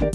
[0.00, 0.06] ロ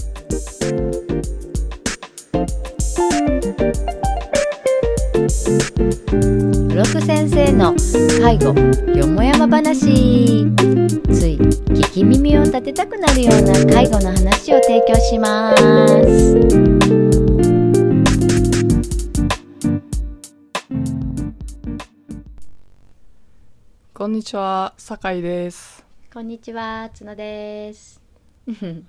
[6.82, 7.76] ク先生の
[8.20, 8.52] 介護
[8.98, 10.44] よもやま話。
[11.14, 16.34] つい聞き耳を立てたくなるような介護の話を提供します。
[23.94, 25.86] こんにちは、酒井です。
[26.12, 28.05] こんにちは角です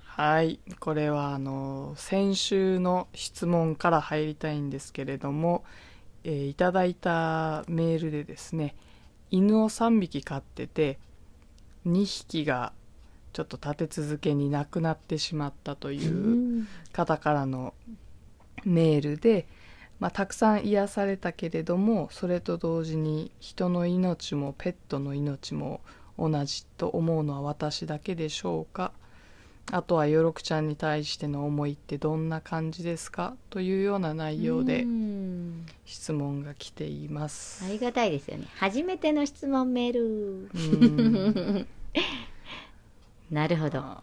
[0.04, 5.64] はい、これはあの先週の質問から入りたいんですけれども、
[6.24, 8.76] えーいただいたメールでですね、
[9.30, 10.98] 犬を3匹飼ってて、
[11.86, 12.72] 2匹が
[13.32, 17.74] ちょっと立て続けに亡くなってしまったという方からの
[18.64, 19.46] メールで、
[20.00, 25.80] まあ、たくさん癒されたけれどもそれと同時に人の命もペットの命も
[26.18, 28.87] 同じと思うのは私だけでしょうか
[29.70, 33.34] あとはよろくちゃんに対しての思いってどんな感じですか？
[33.50, 35.66] というような内容でうん。
[35.84, 37.70] 質問が来ていまあす。
[37.70, 38.46] りがたいですよね。
[38.56, 40.50] 初めての質問メール。
[40.54, 41.66] うん。
[43.30, 43.80] なるほど。
[43.80, 44.02] ま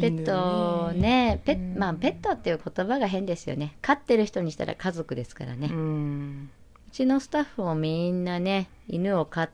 [0.00, 1.74] ペットねペうん。
[1.78, 3.76] まあペットっていう言葉が変ですよね。
[3.82, 6.50] 飼ってる人にしたら家族ですからね、ううん
[6.92, 9.50] ちのスタッフもみんなね犬を飼っ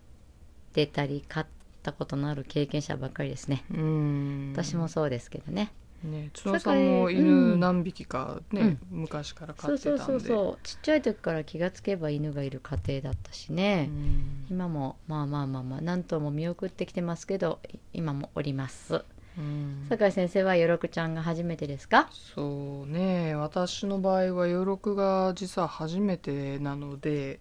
[0.73, 1.47] てたり飼っ
[1.89, 3.65] たことのある経験者ばっかりですね。
[3.73, 4.53] うん。
[4.55, 5.73] 私もそうですけどね、
[6.03, 9.99] ね角さんもう犬ん何匹かね、昔から飼ってたんで。
[9.99, 14.47] そうそうそうちっちゃい時から気がつけば犬がいる家庭だったしね、うん。
[14.51, 19.05] 今もまあまあまあまあ何とも見送ってきてますけどい今もおります。
[19.39, 19.87] うん。
[19.89, 22.09] 酒井先生はよろくちゃんが初めてですか？
[22.13, 23.35] そうね。
[23.35, 27.41] 私の場合は余力が実は初めてなので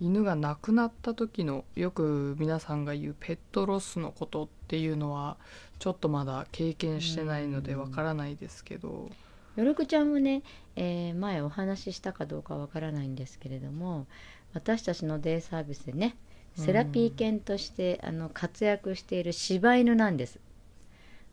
[0.00, 5.36] 犬が亡くなった時のよく皆さんが言うペットロスのことっていうのは
[5.78, 9.10] ちょっとまだ経験してないのでわからないですけど。
[9.56, 10.42] よろくちゃんもね、
[10.76, 14.06] えー前お話ししたかどうかわからないんですけれども
[14.54, 16.16] 私たちのデイサービスでね
[16.54, 20.38] セラピー犬としてあの活躍している柴犬なんです。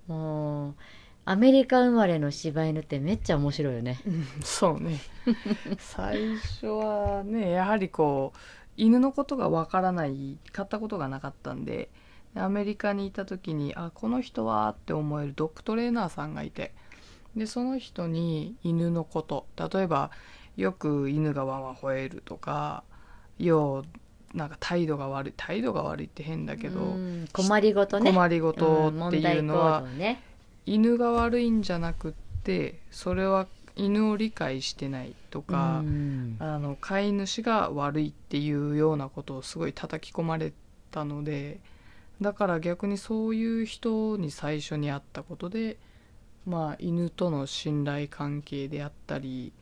[0.08, 0.76] もう
[1.30, 4.00] アメリカ生まれの柴犬ってめっちゃ面白いよね。
[4.46, 5.02] そうね。
[5.78, 8.40] 最初はねやはりこう
[8.78, 11.90] 犬のことがわからない買ったことがなかったんで
[12.34, 16.72] アメリカにいた時にあこの人はって思えるドッグトレーナーさんがいて
[17.36, 20.12] でその人に犬のこと例えば
[20.56, 22.86] よく犬がワンワン吠えるとか
[23.38, 23.84] よ
[24.34, 28.12] うなんか態度が悪い態度が悪いって変だけど、うん困りごとね。
[28.12, 29.84] 困りごとうんっていうのは、
[30.68, 32.14] 犬が悪いんじゃなくっ
[32.44, 36.36] てそれは犬を理解してないとか、うん。
[36.40, 40.52] あの飼い主が悪いっていうようなことをすごい叩き込まれ
[40.92, 41.60] たので
[42.20, 45.78] だから逆にそういう人に最初に会ったことで
[46.46, 49.54] まあ犬との信頼関係であったり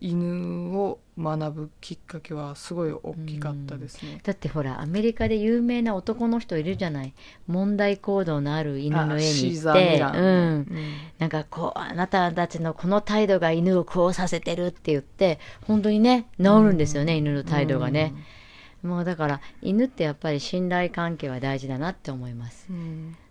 [0.00, 4.20] 犬を学ぶきっかけはすごい大きかったですね。
[4.22, 7.12] だってほらアメリカで有名な男の人いるじゃない。
[7.48, 10.16] 問題行動のある犬の絵に行ってうん。
[10.16, 10.24] う
[10.60, 10.66] ん。
[11.18, 18.14] なんかこうあなたたちのこの態度が犬をこうさせてるって言って本当にね治るんですよね、犬の態度がね、
[18.82, 22.68] もうだから犬ってやっぱり信頼関係は大事だなって思います。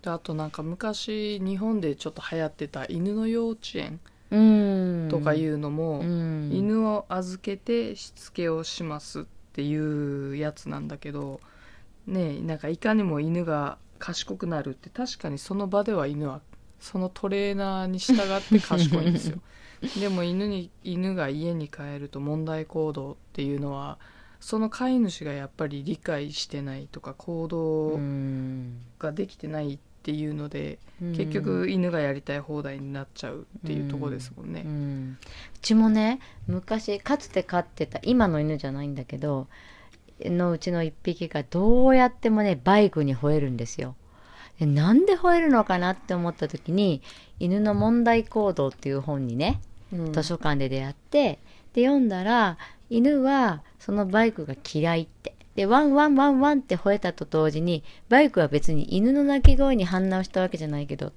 [0.06, 3.86] あとなんか昔日本でちょっと流行ってた犬の幼稚園。
[3.86, 6.50] うんとかいうのも、うん。
[6.52, 9.24] 犬を預けてしつけをしますっ
[9.54, 11.40] ていうやつなんだけど
[12.06, 16.42] ねえなんかいかにも犬が賢くなるって確かにその場では犬は
[16.80, 19.40] そのトレーナーに従って賢いんですよ。
[20.00, 24.00] でも犬に犬が家に帰ると問題行動っていうのは
[24.40, 28.82] その飼い主がやっぱり理解してないとか行動うん。
[29.00, 31.12] ができてないっていうので、うん。
[31.12, 34.64] 結局犬がやりたい放題になっちゃうっていうところですもんね。
[34.66, 35.18] うん。
[35.22, 39.48] うちもね昔かつて飼ってた今の犬じゃないんだけど
[40.22, 43.96] のうちの一匹がどうやってもねバイクに吠えるんですよ。
[44.62, 47.02] でなんで吠えるのかなって思った時に
[47.38, 49.60] 「犬の問題行動」っていう本にね
[49.92, 50.14] うん。
[50.14, 51.40] 図書館で出会って
[51.74, 52.58] で読んだら
[52.90, 61.14] 犬はそのバイクが嫌いってでワンワンワンワンって吠えたと同時にバイクは別に犬の鳴き声に反応したわけじゃないけど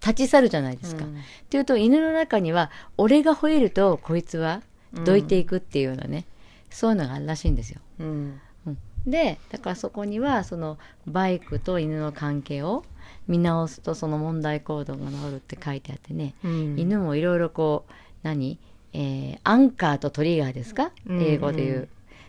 [0.00, 1.04] 立ち去るじゃないですか。
[1.04, 1.12] うん。
[1.12, 1.14] っ
[1.50, 4.62] ていうと犬の中には俺が吠えるとこいつは
[5.04, 6.24] どいていくっていうのね、
[6.70, 7.80] そういうのがあるらしいんですよ。
[8.00, 8.40] うん。
[8.66, 8.78] うん。
[9.06, 12.84] でだからそこにはそのバイクと犬の関係を
[13.28, 16.80] 見直すとその問題行動が治るって書いてあってね、うん。
[16.80, 17.92] 犬もいろいろこう
[18.22, 18.58] 何、
[18.94, 20.92] えーアンカーとトリガーですか？
[21.06, 21.22] うん。
[21.22, 21.88] 英語で言う、うん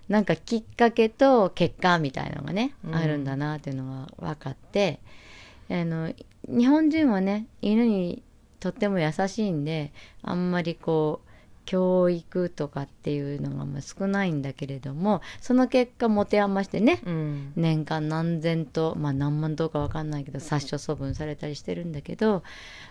[0.09, 2.95] なんかきっかけと結果みたいのがね、うん。
[2.95, 4.99] あるんだなっていうのが分かって
[5.69, 6.13] あの
[6.47, 8.21] 日本人はね犬に
[8.59, 9.91] とっても優しいんで
[10.21, 11.29] あんまりこう
[11.65, 17.53] 教育とかっていうのがまあ少ないんだけれどもその結果持て余してね、うん。
[17.55, 22.43] 年間何千とまあ何万とかわかんないけど殺処処分されたりしてるんだけど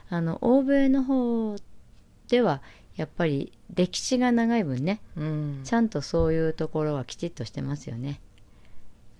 [0.08, 1.56] あの欧米の方
[2.28, 2.62] では
[2.96, 5.00] やっぱり歴史が長い分ね。
[5.16, 5.60] うん。
[5.64, 8.20] ちゃんとそういうところはきちっとしてますよね。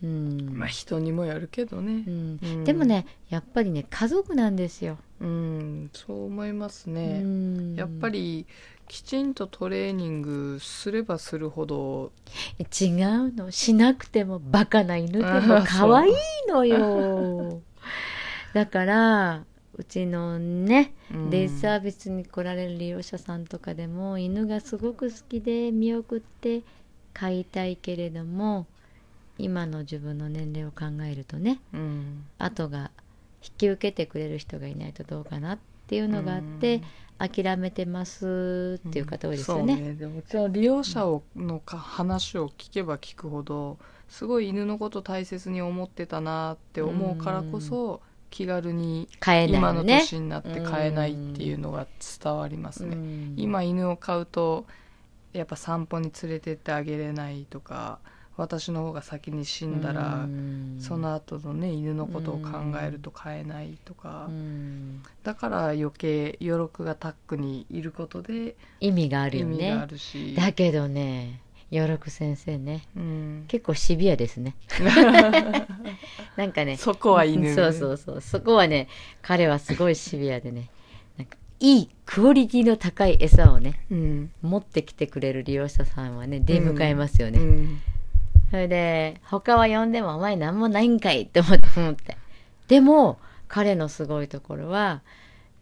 [0.03, 0.59] うん。
[0.59, 2.05] まあ人にもやるけどね。
[2.07, 2.39] うん。
[2.43, 2.65] うん。
[2.65, 4.99] でもねやっぱりね家族なんですよ。
[5.21, 5.91] うん。
[5.95, 7.75] そう思いますうね、ん。
[7.77, 8.47] やっぱり
[8.89, 12.13] きちんとトレーニングすればするほど。
[12.59, 13.51] 違うの。
[13.51, 16.15] しなくてもバカな犬であもー可愛い
[16.49, 17.63] のよ。
[18.53, 19.45] だから
[19.83, 21.31] うちのねうん。
[21.31, 26.63] デイサービスに来られる利用者さんとかでも犬がすごく好きで見送って
[27.13, 28.67] 飼いたいけれども
[29.39, 32.25] 今の自分の年齢を考えるとねうん。
[32.39, 32.91] 後が
[33.43, 35.59] 引き受けてくれる人がいないとどうかなっ
[35.89, 36.81] ていうのがあって、
[37.19, 39.77] 諦めてますっていう方多いですよね。
[39.77, 39.95] そうね。
[39.95, 48.01] でもうちの利用者をのか話を聞けば聞くほどすごい犬のこと大切に思ってたなって思うからこそ
[48.33, 49.85] 気軽に今の。
[49.85, 51.87] 年になって飼えないっていうのが
[52.23, 53.35] 伝わりますね、うん。
[53.37, 54.65] 今犬を飼うと
[55.35, 57.99] やっぱ散歩に連れてってあげれないとか
[58.39, 60.79] 私の方が先に死んだらうん。
[60.81, 62.51] その後のね犬のことを考
[62.83, 64.27] えると飼えないとか。
[64.29, 65.03] うん。
[65.23, 69.87] だから余計余力がタックにいることで意味がある意よね
[70.35, 71.41] だけどね
[71.73, 72.87] 余六先生ね。
[72.95, 74.55] うん、結構シビアですね。
[76.37, 76.77] なんかね。
[76.77, 77.55] そこは犬。
[77.55, 78.21] そうそうそう。
[78.21, 78.89] そこはね
[79.23, 80.69] 彼はすごいシビアでね。
[81.17, 84.31] なんかいいクオリティの高い餌をねうん。
[84.43, 87.81] 持ってきてくれる利用者さんはね出迎えますよね、うん。
[88.51, 92.19] それで他は呼んでもお前何もないんかいって思って思って。
[92.69, 95.01] でも彼のすごいところは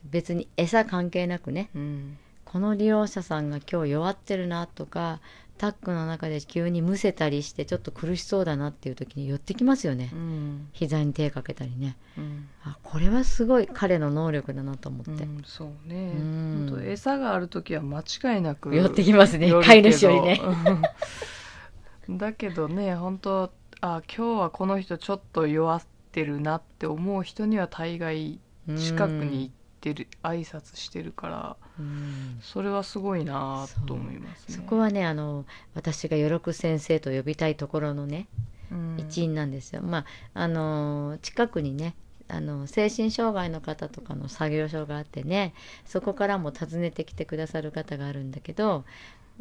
[0.04, 2.18] 別に餌関係なくねうん。
[2.44, 5.20] この利用者さんが今日弱ってるなとか
[5.60, 10.68] タックの中で急にむせたりしてちょっと苦しそうだなっていう時に寄ってきますよね、うん。
[10.72, 11.98] 膝に手かけたりね。
[12.16, 12.48] うん。
[12.64, 16.14] あこれはすごい彼の能力だなと思って、うんそうね。
[16.16, 16.66] うん。
[16.70, 19.52] 本当餌がある時は間違いなく寄ってきますね。
[19.52, 20.40] 飼い主よりね
[22.08, 23.52] だけどね本当
[23.82, 32.38] あ今日はこの人ちょっと弱ってるなって思う人には大概近くに行ってる挨拶してるからうん。
[32.42, 34.56] それはすごいなと思いますね。
[34.56, 38.28] そこはねあの私が余六先生と呼びたいところのね
[38.70, 38.96] うん。
[38.98, 40.04] 一員なんですよ、まあ
[40.34, 41.94] あの近くにね
[42.28, 45.54] あの精神障害の方とかの作業所があってね
[45.84, 48.84] そこからも訪ねてきてくださる方があるんだけど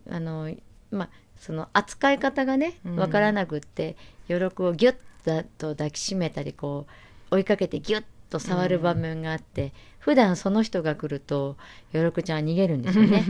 [0.10, 0.52] あの
[0.90, 2.96] まあその扱い方がねうん。
[2.96, 3.98] わからなくって
[4.30, 4.96] 余力をギュ
[5.26, 6.88] ッと抱きしめたりこ
[7.32, 11.58] う追いかけてギュッと触る場面があって、普段その人が来ると
[11.94, 13.26] 余力ちゃんは逃げるんですよね。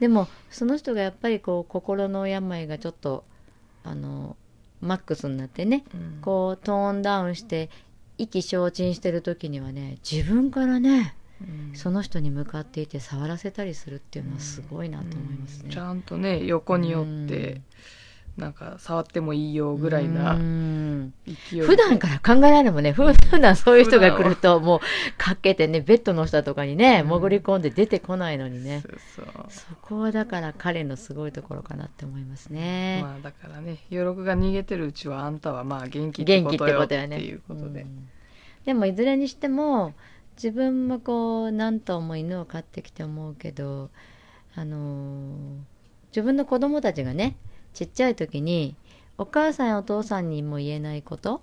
[0.00, 3.24] でもその人がやっぱりこう心の病がちょっと
[3.84, 4.36] あの
[4.80, 6.18] マックスになってねうん。
[6.22, 7.70] こうトーンダウンして
[8.18, 11.76] 意気消沈してる時にはね自分からねうん。
[11.76, 15.70] その人に向かっていて触らせたりするっていうのはすごいなと思いますね。
[15.70, 17.60] ちゃんとね横に寄って
[18.38, 20.34] なんか触ってもいいよぐらいな
[21.48, 22.92] 普段から考えられないもんね。
[22.92, 24.80] ふ普段そういう人が来るともう
[25.18, 27.08] かけてねベッドの下とかにねうん。
[27.08, 29.26] 潜り込んで出てこないのにね、そうそう。
[29.48, 33.00] そこはだから彼のすごいところかなって思いますね。
[33.02, 37.24] まあだからね余力が逃げてるうちはあんたはまあ元気って元気ことよってってことやね。
[37.24, 38.08] いうことでうん。
[38.64, 39.94] でもいずれにしても
[40.36, 43.90] 自分もこう何頭も犬を飼ってきて思うけど
[44.54, 47.36] あのー自分の子供たちがね
[47.72, 48.74] ちっちゃい時に
[49.20, 51.42] お母さんやお父さんにも言えないこと？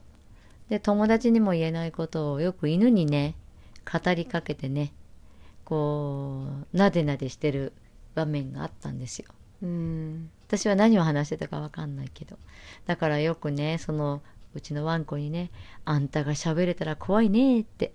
[0.67, 3.35] で友達にも言えないことをよく犬にね
[3.85, 4.93] 語りかけてね
[5.63, 7.73] こうなでなでしてる
[8.15, 9.27] 場面があったんですよ。
[9.61, 10.31] うん。
[10.47, 12.39] 私は何を話してたか分かんないけど。
[12.87, 14.23] だからよくねその
[14.55, 15.51] うちのワンコにね
[15.85, 17.93] 「あんたが喋れたら怖いね」って。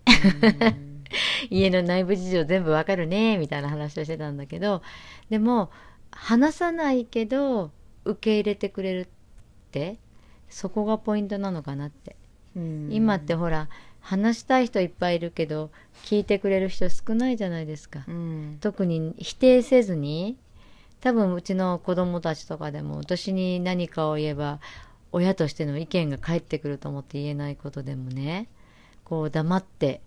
[1.51, 4.81] 家の内部事情全部わかるねみたいな話をしてたんだけど。
[5.29, 5.73] でも
[6.13, 7.73] 話さないけど
[8.05, 9.01] 受け入れてくれる。
[9.01, 9.07] っ
[9.73, 9.99] て
[10.49, 12.15] そこがポイントなのかなって。
[12.55, 12.89] うん。
[12.93, 13.69] 今ってほら
[14.01, 15.71] 話したい人いっぱいいるけど
[16.05, 18.05] 聞いてくれる人少ないじゃないですか。
[18.07, 18.59] うん。
[18.61, 20.37] 特に否定せずに
[21.01, 24.61] 多分うちの子供たちとかでも私に何かを言えば
[25.11, 28.49] 親としての意見が返ってくると思って言えないことでもね
[29.05, 30.01] こう黙って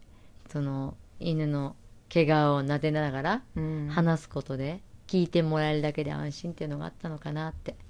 [0.52, 1.76] その犬の
[2.14, 3.88] 怪我を撫でながらうん。
[3.90, 7.85] 話すことで聞いてもらえるだけで安心っていうのがあったのかなって、うん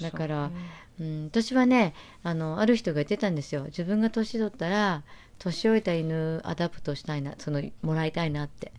[0.00, 0.70] だからそうね。
[1.00, 3.64] うん、私はねあのある人が言ってたんですよ。
[3.64, 5.02] 自分が年取ったら
[5.38, 8.72] 年老いた犬 adopt したいなそのもらいたいなって。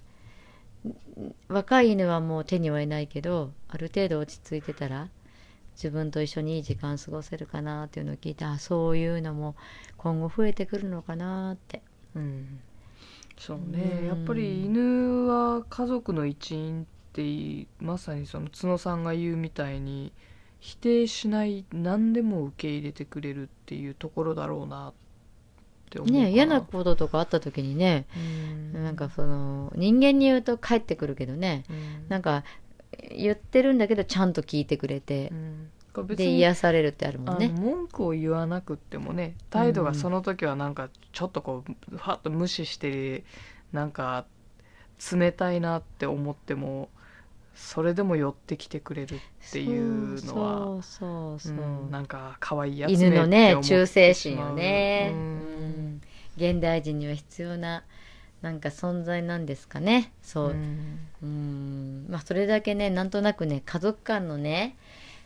[1.48, 5.10] 若い犬はもう手に負えないけどある程度落ち着いてたら
[5.76, 9.56] 自分と一緒にいい時間過ごせるかなっていうのを聞いてあそういうのも
[9.98, 11.82] 今後増えてくるのかなって。
[12.16, 12.60] うん。
[13.38, 13.72] そううん。
[13.72, 20.14] ねやっぱり犬は家族の一員っていまさにその角さんが言うみたいに
[20.66, 24.94] 否定しない何でも受け入れてくれるっていうところだろうなっ
[25.92, 28.08] て思うかね嫌なこととかあった時にね
[28.74, 28.84] うん。
[28.84, 32.10] なんかその人間に言うと帰ってくるけどねうん。
[32.10, 32.44] なんか
[33.16, 35.70] 言ってるんだけどちゃんと聞いてくれてうん。
[36.08, 37.50] 別でに癒されるってあるもんね。
[37.50, 43.24] 文句を言わなくってもね態度がその時はなんかちょっとこうファッと無視して
[43.72, 44.26] なんか
[45.14, 46.90] 冷たいなって思っても
[47.56, 49.20] それでも寄ってきてくれるっ
[49.52, 51.60] ていうのはそうそうそう、う。
[51.60, 56.02] んなんか可愛いやつね犬のね忠誠心よね、ううん。
[56.02, 56.02] ん。
[56.38, 57.84] 現代人には必要な
[58.42, 60.12] なんか存在なんですかね。
[60.22, 60.50] そう。
[60.50, 61.00] うん。
[61.24, 62.06] うん。
[62.10, 64.76] まあそれだけねなんとなくね家族間のね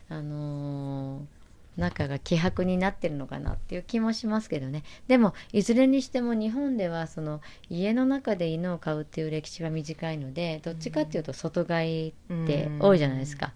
[0.09, 1.38] あのー
[1.79, 4.83] 仲が希薄になってるのかなっていう気もしますけどね。
[5.07, 12.13] でもいずれにしても日本ではその家の中で犬を飼うっていう歴史が短いのでどっちかっていうと外飼いっ
[12.45, 13.53] て多いじゃないですか。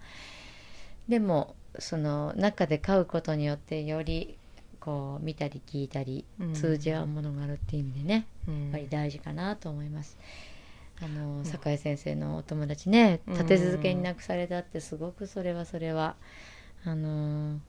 [1.08, 4.38] でもその中で飼うことによってより
[4.80, 6.54] こう見たり聞いたりうん。
[6.54, 10.18] 通じ合うものがあるっていう意味でねうんやっぱり大事かなと思います。
[11.02, 16.16] あの酒井先生のお友達ね立て続けに亡くされたってすごくそれはそれは
[16.86, 17.60] あの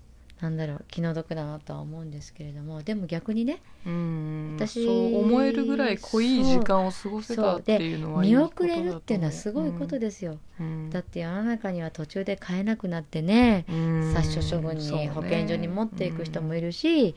[0.41, 10.39] なんだろう気の毒だなとは思うんですけれどもでも逆にねうん私そう思えるぐらい濃い時間を過ごせたっていうのは見ことだと思う送れるっていうのはすごいことですよ。
[10.61, 10.91] うん。
[10.91, 14.13] だって世の中には途中で飼えなくなってねうん。
[14.15, 17.15] 殺処処分に保健所に持っていく人もいるし、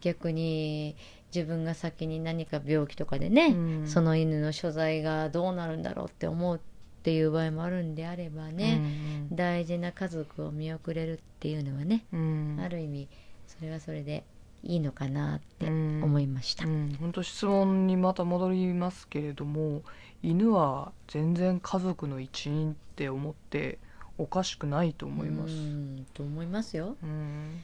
[0.00, 0.96] 逆に
[1.34, 3.86] 自分が先に何か病気とかでね、うん。
[3.86, 6.60] その犬の所在がどうなるんだろうって思う
[7.08, 8.82] っていう場合もあるんであればね、
[9.32, 13.08] 大事な家族を見送れるっていうのはね、うんある意味
[13.46, 14.24] それはそれで
[14.62, 16.66] いいのかなってうん思いました。
[16.66, 19.82] うん、本当質問にまた戻りますけれども
[20.22, 23.78] 犬は全然家族の一員って思って
[24.18, 25.54] おかしくないと思います。
[25.54, 26.94] うんと思いますよ。
[27.02, 27.62] うん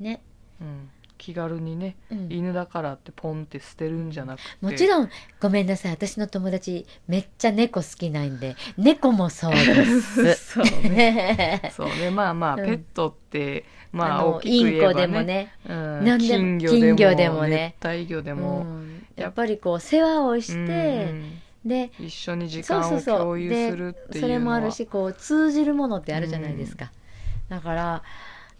[0.00, 0.20] ね。
[0.60, 0.90] うん、
[1.22, 2.32] 気軽にねうん。
[2.32, 4.44] 犬だからってポンって捨てるんじゃなくて。
[4.60, 5.08] もちろん
[5.40, 5.92] ごめんなさい。
[5.92, 10.34] 私の友達めっちゃ猫好きなんで猫もそうです。
[10.58, 11.62] そうね。
[11.76, 12.10] そうね。
[12.10, 12.66] まあまあ、うん。
[12.66, 14.88] ペットってまあ大きく言えばね。
[14.88, 17.76] インコでもね、うん、なんでも金魚でもね。
[17.80, 19.06] 熱帯魚でうも、ん。
[19.14, 21.38] やっぱりこう世話をして、うん。
[21.64, 26.90] で一緒に時間を共有するっていうそれもあるしこう通じるものってあるじゃないですか、
[27.48, 28.02] だから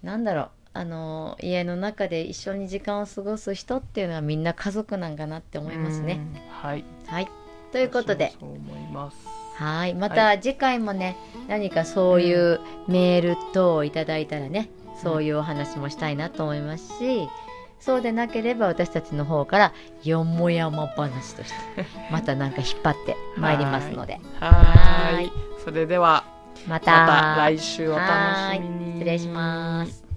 [0.04, 6.14] なんだろうあの家の中で一緒に時間を過ごす人っていうのはみんな家族なんかなって思いますね。
[6.14, 6.84] うんはい。
[7.06, 7.28] はい。
[7.72, 8.32] ということで。
[9.56, 9.94] はい。
[9.94, 11.16] また次回もね、
[11.48, 14.70] 何かそういうメール等をいただいたらね
[15.02, 17.28] そういうお話もしたいなと思いますし、
[17.78, 19.72] そうでなければ私たちの方から
[20.04, 24.20] よもやま話として またなんか引っ張ってまいりますので。
[24.40, 25.30] はい。
[25.62, 26.24] それでは
[26.66, 28.08] また来週お楽
[28.54, 28.84] しみに。
[28.84, 28.98] はい。
[29.00, 30.11] 失礼します